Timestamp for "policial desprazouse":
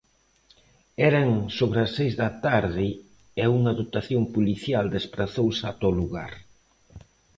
4.35-5.61